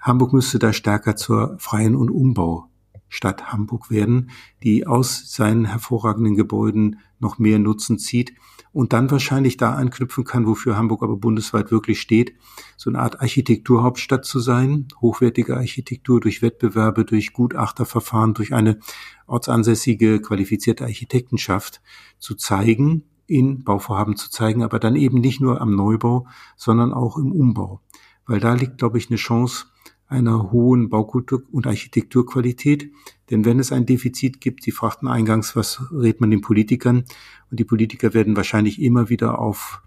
[0.00, 2.68] Hamburg müsste da stärker zur freien und Umbau
[3.08, 4.30] Stadt Hamburg werden,
[4.62, 8.34] die aus seinen hervorragenden Gebäuden noch mehr Nutzen zieht
[8.72, 12.34] und dann wahrscheinlich da anknüpfen kann, wofür Hamburg aber bundesweit wirklich steht,
[12.76, 18.78] so eine Art Architekturhauptstadt zu sein, hochwertige Architektur durch Wettbewerbe, durch Gutachterverfahren, durch eine
[19.26, 21.80] ortsansässige, qualifizierte Architektenschaft
[22.18, 27.16] zu zeigen, in Bauvorhaben zu zeigen, aber dann eben nicht nur am Neubau, sondern auch
[27.18, 27.80] im Umbau.
[28.26, 29.66] Weil da liegt, glaube ich, eine Chance,
[30.08, 32.90] einer hohen Baukultur- und Architekturqualität.
[33.30, 37.04] Denn wenn es ein Defizit gibt, Sie fragten eingangs, was rät man den Politikern?
[37.50, 39.82] Und die Politiker werden wahrscheinlich immer wieder auf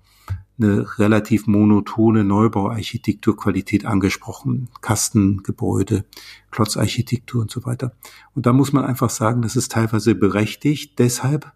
[0.59, 4.69] eine relativ monotone Neubauarchitekturqualität angesprochen.
[4.81, 6.05] Kastengebäude,
[6.51, 7.95] Klotzarchitektur und so weiter.
[8.35, 10.99] Und da muss man einfach sagen, das ist teilweise berechtigt.
[10.99, 11.51] Deshalb,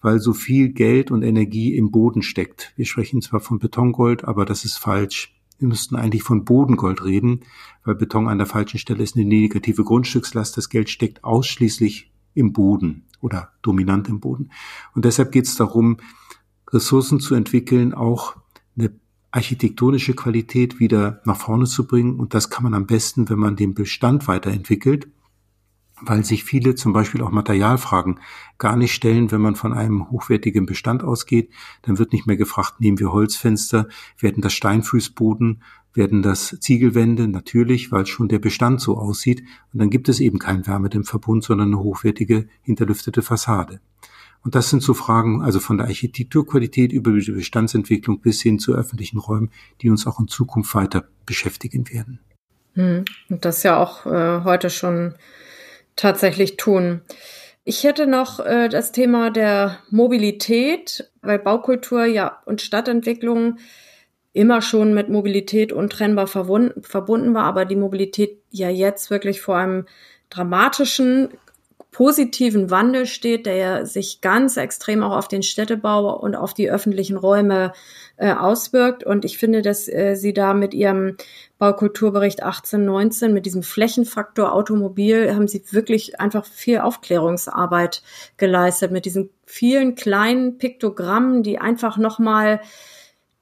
[0.00, 2.72] weil so viel Geld und Energie im Boden steckt.
[2.74, 5.34] Wir sprechen zwar von Betongold, aber das ist falsch.
[5.62, 7.40] Wir müssten eigentlich von Bodengold reden,
[7.84, 10.56] weil Beton an der falschen Stelle ist eine negative Grundstückslast.
[10.56, 14.50] Das Geld steckt ausschließlich im Boden oder dominant im Boden.
[14.92, 15.98] Und deshalb geht es darum,
[16.68, 18.36] Ressourcen zu entwickeln, auch
[18.76, 18.92] eine
[19.30, 22.18] architektonische Qualität wieder nach vorne zu bringen.
[22.18, 25.06] Und das kann man am besten, wenn man den Bestand weiterentwickelt
[26.00, 28.20] weil sich viele zum Beispiel auch Materialfragen
[28.58, 31.50] gar nicht stellen, wenn man von einem hochwertigen Bestand ausgeht.
[31.82, 35.62] Dann wird nicht mehr gefragt, nehmen wir Holzfenster, werden das Steinfußboden,
[35.94, 39.42] werden das Ziegelwände, natürlich, weil schon der Bestand so aussieht.
[39.72, 43.80] Und dann gibt es eben keinen Wärmedämmverbund, sondern eine hochwertige hinterlüftete Fassade.
[44.44, 48.74] Und das sind so Fragen, also von der Architekturqualität über die Bestandsentwicklung bis hin zu
[48.74, 49.50] öffentlichen Räumen,
[49.80, 52.18] die uns auch in Zukunft weiter beschäftigen werden.
[52.74, 53.04] Hm.
[53.28, 55.14] Und das ja auch äh, heute schon
[55.96, 57.02] tatsächlich tun.
[57.64, 63.58] Ich hätte noch äh, das Thema der Mobilität, weil Baukultur ja und Stadtentwicklung
[64.32, 69.86] immer schon mit Mobilität untrennbar verbunden war, aber die Mobilität ja jetzt wirklich vor einem
[70.30, 71.28] dramatischen
[71.92, 76.70] positiven Wandel steht, der ja sich ganz extrem auch auf den Städtebau und auf die
[76.70, 77.72] öffentlichen Räume
[78.16, 79.04] äh, auswirkt.
[79.04, 81.18] Und ich finde, dass äh, Sie da mit Ihrem
[81.58, 88.02] Baukulturbericht 1819, mit diesem Flächenfaktor Automobil, haben Sie wirklich einfach viel Aufklärungsarbeit
[88.38, 92.60] geleistet mit diesen vielen kleinen Piktogrammen, die einfach nochmal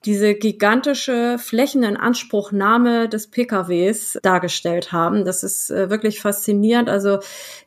[0.06, 5.26] diese gigantische Flächeninanspruchnahme des PKWs dargestellt haben.
[5.26, 6.88] Das ist äh, wirklich faszinierend.
[6.88, 7.18] Also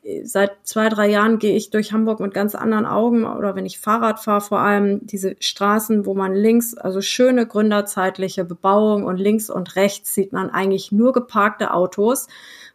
[0.03, 3.67] äh, seit zwei, drei Jahren gehe ich durch Hamburg mit ganz anderen Augen oder wenn
[3.67, 9.17] ich Fahrrad fahre, vor allem diese Straßen, wo man links, also schöne gründerzeitliche Bebauung und
[9.17, 12.27] links und rechts sieht man eigentlich nur geparkte Autos.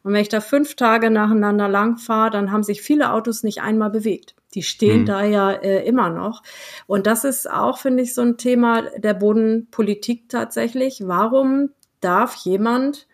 [0.08, 3.60] Und wenn ich da fünf Tage nacheinander lang fahre, dann haben sich viele Autos nicht
[3.60, 4.34] einmal bewegt.
[4.54, 5.04] Die stehen hm.
[5.04, 6.42] da ja äh, immer noch.
[6.86, 11.02] Und das ist auch, finde ich, so ein Thema der Bodenpolitik tatsächlich.
[11.04, 13.06] Warum darf jemand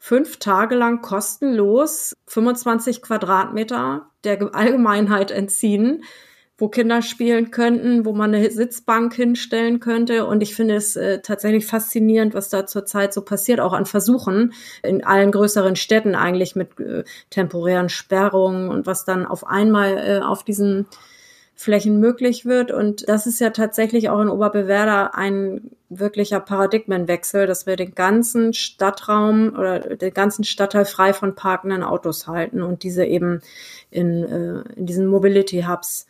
[0.00, 6.02] fünf Tage lang kostenlos 25 Quadratmeter der Allgemeinheit entziehen,
[6.58, 10.26] wo Kinder spielen könnten, wo man eine Sitzbank hinstellen könnte.
[10.26, 14.52] Und ich finde es äh, tatsächlich faszinierend, was da zurzeit so passiert, auch an Versuchen
[14.82, 20.20] in allen größeren Städten eigentlich mit äh, temporären Sperrungen und was dann auf einmal äh,
[20.20, 20.86] auf diesen
[21.54, 22.72] Flächen möglich wird.
[22.72, 28.52] Und das ist ja tatsächlich auch in Oberbewerder ein wirklicher Paradigmenwechsel, dass wir den ganzen
[28.52, 33.42] Stadtraum oder den ganzen Stadtteil frei von parkenden Autos halten und diese eben
[33.90, 36.06] in, äh, in diesen Mobility Hubs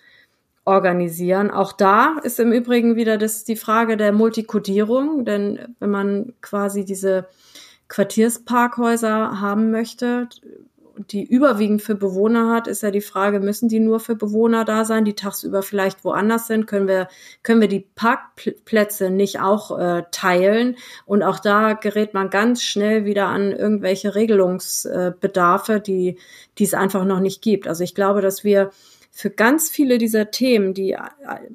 [0.68, 1.50] organisieren.
[1.50, 6.84] Auch da ist im Übrigen wieder das, die Frage der Multikodierung, denn wenn man quasi
[6.84, 7.26] diese
[7.88, 10.28] Quartiersparkhäuser haben möchte,
[11.10, 14.84] die überwiegend für Bewohner hat, ist ja die Frage, müssen die nur für Bewohner da
[14.84, 16.66] sein, die tagsüber vielleicht woanders sind?
[16.66, 17.08] Können wir,
[17.42, 20.76] können wir die Parkplätze nicht auch äh, teilen?
[21.06, 26.18] Und auch da gerät man ganz schnell wieder an irgendwelche Regelungsbedarfe, die,
[26.58, 27.68] die es einfach noch nicht gibt.
[27.68, 28.70] Also ich glaube, dass wir
[29.18, 30.96] für ganz viele dieser Themen, die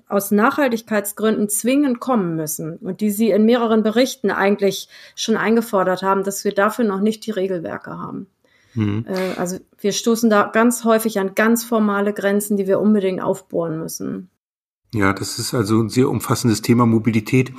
[0.09, 6.25] aus Nachhaltigkeitsgründen zwingend kommen müssen und die Sie in mehreren Berichten eigentlich schon eingefordert haben,
[6.25, 8.27] dass wir dafür noch nicht die Regelwerke haben.
[8.73, 9.05] Mhm.
[9.07, 13.79] Äh, also wir stoßen da ganz häufig an ganz formale Grenzen, die wir unbedingt aufbohren
[13.79, 14.29] müssen.
[14.93, 17.53] Ja, das ist also ein sehr umfassendes Thema Mobilität.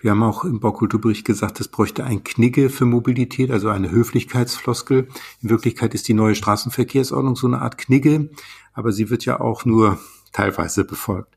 [0.00, 5.08] Wir haben auch im Baukulturbericht gesagt, es bräuchte ein Knigge für Mobilität, also eine Höflichkeitsfloskel.
[5.40, 8.28] In Wirklichkeit ist die neue Straßenverkehrsordnung so eine Art Knigge,
[8.74, 9.98] aber sie wird ja auch nur
[10.32, 11.34] teilweise befolgt.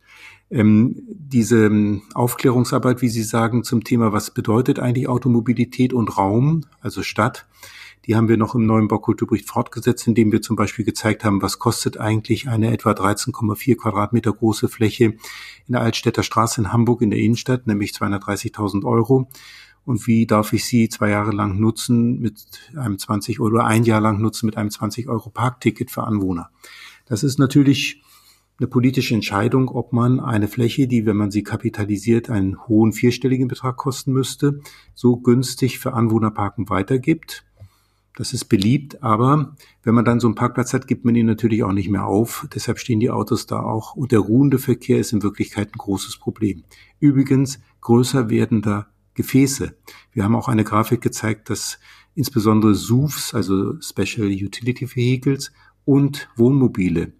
[0.50, 6.66] Ähm, diese ähm, Aufklärungsarbeit, wie Sie sagen, zum Thema, was bedeutet eigentlich Automobilität und Raum,
[6.80, 7.48] also Stadt,
[8.06, 11.60] die haben wir noch im neuen Baukulturbericht fortgesetzt, indem wir zum Beispiel gezeigt haben, was
[11.60, 15.18] kostet eigentlich eine etwa 13,4 Quadratmeter große Fläche in
[15.68, 19.28] der Altstädter Straße in Hamburg in der Innenstadt, nämlich 230.000 Euro.
[19.84, 22.46] Und wie darf ich sie zwei Jahre lang nutzen mit
[22.78, 26.50] einem 20 oder ein Jahr lang nutzen mit einem 20 Euro Parkticket für Anwohner?
[27.08, 28.04] Das ist natürlich
[28.60, 33.48] eine politische Entscheidung, ob man eine Fläche, die, wenn man sie kapitalisiert, einen hohen vierstelligen
[33.48, 34.62] Betrag kosten müsste,
[34.96, 37.46] so günstig für Anwohnerparken weitergibt.
[38.16, 41.64] Das ist beliebt, aber wenn man dann so einen Parkplatz hat, gibt man ihn natürlich
[41.64, 42.48] auch nicht mehr auf.
[42.54, 43.96] Deshalb stehen die Autos da auch.
[43.96, 46.64] Und der ruhende Verkehr ist in Wirklichkeit ein großes Problem.
[47.00, 49.76] Übrigens größer werdender Gefäße.
[50.14, 51.78] Wir haben auch eine Grafik gezeigt, dass
[52.16, 55.52] insbesondere SUVs, also Special Utility Vehicles,
[55.88, 57.14] und Wohnmobile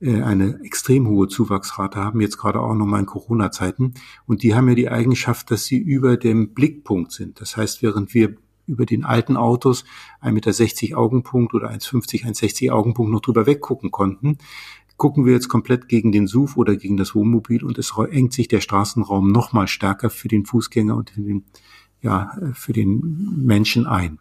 [0.00, 3.94] äh, eine extrem hohe Zuwachsrate haben, jetzt gerade auch nochmal in Corona-Zeiten.
[4.26, 7.40] Und die haben ja die Eigenschaft, dass sie über dem Blickpunkt sind.
[7.40, 9.84] Das heißt, während wir über den alten Autos
[10.22, 14.36] 1,60 Meter Augenpunkt oder 1,50, 1,60 Augenpunkt noch drüber weggucken konnten,
[14.98, 18.48] gucken wir jetzt komplett gegen den SUV oder gegen das Wohnmobil und es engt sich
[18.48, 21.44] der Straßenraum noch mal stärker für den Fußgänger und für den,
[22.02, 24.18] ja, für den Menschen ein.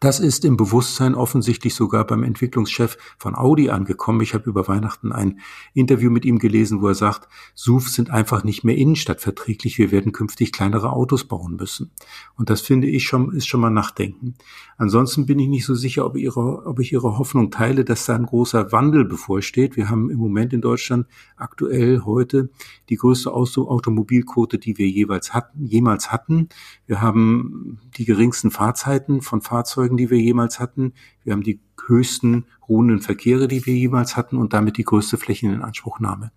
[0.00, 4.20] Das ist im Bewusstsein offensichtlich sogar beim Entwicklungschef von Audi angekommen.
[4.20, 5.40] Ich habe über Weihnachten ein
[5.72, 9.78] Interview mit ihm gelesen, wo er sagt, SUVs sind einfach nicht mehr innenstadtverträglich.
[9.78, 11.90] Wir werden künftig kleinere Autos bauen müssen.
[12.36, 14.34] Und das finde ich schon, ist schon mal Nachdenken.
[14.76, 18.14] Ansonsten bin ich nicht so sicher, ob, ihre, ob ich Ihre Hoffnung teile, dass da
[18.14, 19.76] ein großer Wandel bevorsteht.
[19.76, 22.50] Wir haben im Moment in Deutschland aktuell heute
[22.88, 26.48] die größte Automobilquote, die wir jeweils hatten, jemals hatten.
[26.86, 30.94] Wir haben die geringsten Fahrzeiten von Fahrzeugen, die wir jemals hatten.
[31.22, 36.32] Wir haben die höchsten ruhenden Verkehre, die wir jemals hatten und damit die größte Flächeninanspruchnahme.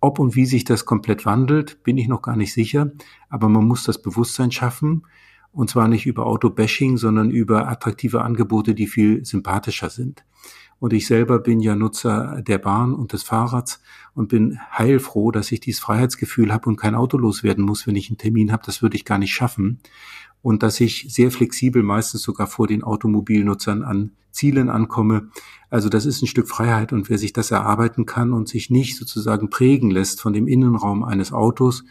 [0.00, 2.92] Ob und wie sich das komplett wandelt, bin ich noch gar nicht sicher,
[3.28, 5.06] aber man muss das Bewusstsein schaffen,
[5.52, 10.22] und zwar nicht über Autobashing, sondern über attraktive Angebote, die viel sympathischer sind.
[10.78, 13.80] Und ich selber bin ja Nutzer der Bahn und des Fahrrads
[14.12, 18.10] und bin heilfroh, dass ich dieses Freiheitsgefühl habe und kein Auto loswerden muss, wenn ich
[18.10, 18.64] einen Termin habe.
[18.66, 19.80] Das würde ich gar nicht schaffen.
[20.46, 25.32] Und dass ich sehr flexibel meistens sogar vor den Automobilnutzern an Zielen ankomme.
[25.70, 26.92] Also das ist ein Stück Freiheit.
[26.92, 31.02] Und wer sich das erarbeiten kann und sich nicht sozusagen prägen lässt von dem Innenraum
[31.02, 31.82] eines Autos,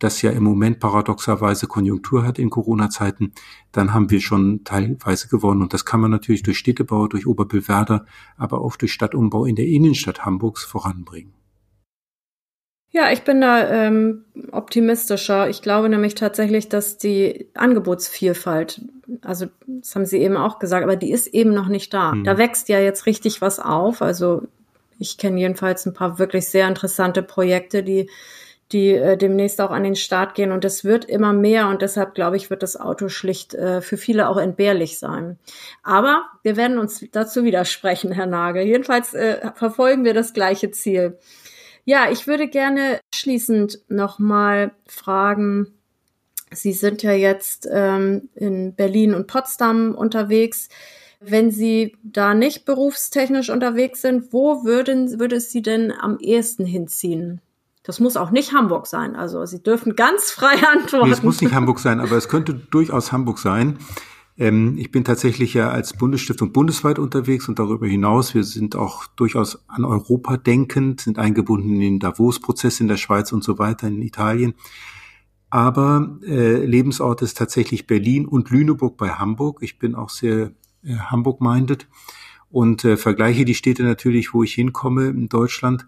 [0.00, 3.30] das ja im Moment paradoxerweise Konjunktur hat in Corona-Zeiten,
[3.70, 5.62] dann haben wir schon teilweise gewonnen.
[5.62, 8.04] Und das kann man natürlich durch Städtebau, durch Oberbillwerder,
[8.36, 11.35] aber auch durch Stadtumbau in der Innenstadt Hamburgs voranbringen.
[12.90, 15.48] Ja, ich bin da ähm, optimistischer.
[15.48, 18.80] Ich glaube nämlich tatsächlich, dass die Angebotsvielfalt,
[19.22, 22.12] also das haben Sie eben auch gesagt, aber die ist eben noch nicht da.
[22.12, 22.24] Mhm.
[22.24, 24.00] Da wächst ja jetzt richtig was auf.
[24.00, 24.42] Also
[24.98, 28.08] ich kenne jedenfalls ein paar wirklich sehr interessante Projekte, die
[28.72, 30.50] die äh, demnächst auch an den Start gehen.
[30.50, 33.96] Und es wird immer mehr und deshalb glaube ich, wird das Auto schlicht äh, für
[33.96, 35.38] viele auch entbehrlich sein.
[35.82, 38.62] Aber wir werden uns dazu widersprechen, Herr Nagel.
[38.64, 41.18] Jedenfalls äh, verfolgen wir das gleiche Ziel.
[41.86, 45.68] Ja, ich würde gerne schließend nochmal fragen,
[46.52, 50.68] Sie sind ja jetzt ähm, in Berlin und Potsdam unterwegs.
[51.20, 56.64] Wenn Sie da nicht berufstechnisch unterwegs sind, wo würden, würde es Sie denn am ehesten
[56.64, 57.40] hinziehen?
[57.82, 59.16] Das muss auch nicht Hamburg sein.
[59.16, 61.06] Also Sie dürfen ganz frei antworten.
[61.08, 63.78] Nee, es muss nicht Hamburg sein, aber es könnte durchaus Hamburg sein.
[64.38, 68.34] Ähm, ich bin tatsächlich ja als Bundesstiftung bundesweit unterwegs und darüber hinaus.
[68.34, 73.32] Wir sind auch durchaus an Europa denkend, sind eingebunden in den Davos-Prozess in der Schweiz
[73.32, 74.54] und so weiter, in Italien.
[75.48, 79.58] Aber äh, Lebensort ist tatsächlich Berlin und Lüneburg bei Hamburg.
[79.62, 81.88] Ich bin auch sehr äh, Hamburg-minded
[82.50, 85.86] und äh, vergleiche die Städte natürlich, wo ich hinkomme in Deutschland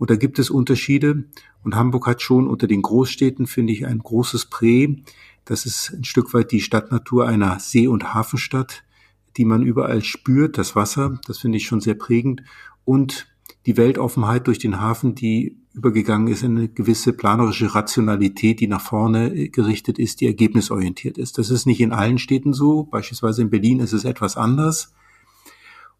[0.00, 1.24] und da gibt es Unterschiede.
[1.62, 4.96] Und Hamburg hat schon unter den Großstädten, finde ich, ein großes Prä.
[5.50, 8.84] Das ist ein Stück weit die Stadtnatur einer See- und Hafenstadt,
[9.36, 11.18] die man überall spürt, das Wasser.
[11.26, 12.44] Das finde ich schon sehr prägend.
[12.84, 13.26] Und
[13.66, 18.80] die Weltoffenheit durch den Hafen, die übergegangen ist in eine gewisse planerische Rationalität, die nach
[18.80, 21.36] vorne gerichtet ist, die ergebnisorientiert ist.
[21.36, 22.84] Das ist nicht in allen Städten so.
[22.84, 24.94] Beispielsweise in Berlin ist es etwas anders.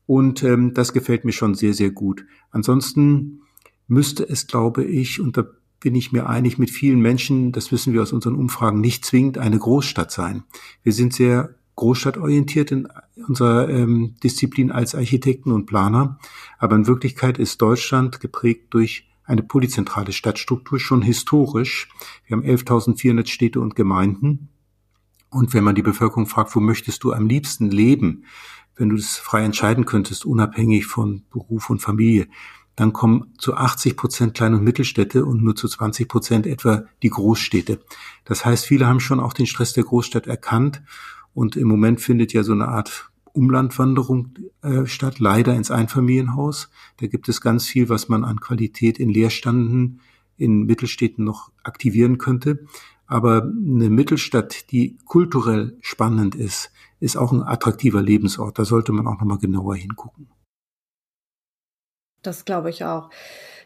[0.07, 2.25] Und ähm, das gefällt mir schon sehr, sehr gut.
[2.53, 3.41] Ansonsten
[3.89, 5.45] müsste es, glaube ich, und da
[5.81, 9.39] bin ich mir einig mit vielen Menschen, das wissen wir aus unseren Umfragen, nicht zwingend
[9.39, 10.45] eine Großstadt sein.
[10.83, 12.89] Wir sind sehr großstadtorientiert in
[13.27, 16.19] unserer ähm, Disziplin als Architekten und Planer,
[16.59, 21.89] aber in Wirklichkeit ist Deutschland geprägt durch eine polyzentrale Stadtstruktur, schon historisch.
[22.27, 24.49] Wir haben 11.400 Städte und Gemeinden.
[25.31, 28.25] Und wenn man die Bevölkerung fragt, wo möchtest du am liebsten leben,
[28.77, 32.27] wenn du das frei entscheiden könntest, unabhängig von Beruf und Familie,
[32.81, 37.11] dann kommen zu 80 Prozent Klein- und Mittelstädte und nur zu 20 Prozent etwa die
[37.11, 37.79] Großstädte.
[38.25, 40.83] Das heißt, viele haben schon auch den Stress der Großstadt erkannt
[41.35, 44.31] und im Moment findet ja so eine Art Umlandwanderung
[44.63, 46.71] äh, statt, leider ins Einfamilienhaus.
[46.97, 50.01] Da gibt es ganz viel, was man an Qualität in Leerstanden
[50.39, 52.65] in Mittelstädten noch aktivieren könnte.
[53.07, 58.59] Aber eine Mittelstadt, die kulturell spannend ist, ist auch ein attraktiver Lebensort.
[58.59, 60.29] Da sollte man auch nochmal genauer hingucken.
[62.23, 63.11] Das glaube ich auch.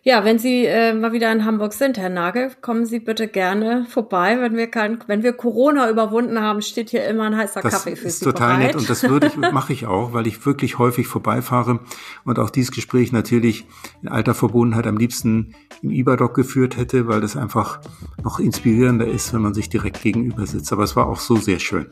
[0.07, 3.87] Ja, wenn Sie äh, mal wieder in Hamburg sind, Herr Nagel, kommen Sie bitte gerne
[3.89, 4.39] vorbei.
[4.39, 7.97] Wenn wir kein, wenn wir Corona überwunden haben, steht hier immer ein heißer das Kaffee
[7.97, 8.67] für ist Sie total bereit.
[8.67, 11.81] nett und das würde ich, mache ich auch, weil ich wirklich häufig vorbeifahre
[12.25, 13.65] und auch dieses Gespräch natürlich
[14.03, 17.81] in alter Verbundenheit am liebsten im Iberdoc geführt hätte, weil das einfach
[18.23, 20.71] noch inspirierender ist, wenn man sich direkt gegenüber sitzt.
[20.71, 21.87] Aber es war auch so sehr schön.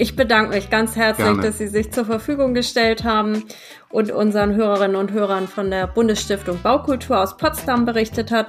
[0.00, 1.42] Ich bedanke mich ganz herzlich, Gerne.
[1.42, 3.42] dass Sie sich zur Verfügung gestellt haben
[3.90, 8.48] und unseren Hörerinnen und Hörern von der Bundesstiftung Baukultur aus Potsdam berichtet hat.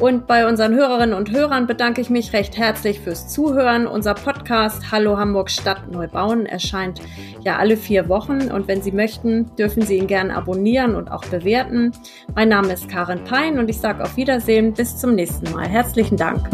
[0.00, 3.86] Und bei unseren Hörerinnen und Hörern bedanke ich mich recht herzlich fürs Zuhören.
[3.86, 7.00] Unser Podcast Hallo Hamburg Stadt Neubauen erscheint
[7.44, 11.24] ja alle vier Wochen und wenn Sie möchten, dürfen Sie ihn gerne abonnieren und auch
[11.26, 11.92] bewerten.
[12.34, 14.72] Mein Name ist Karin Pein und ich sage auf Wiedersehen.
[14.72, 15.68] Bis zum nächsten Mal.
[15.68, 16.48] Herzlichen Dank.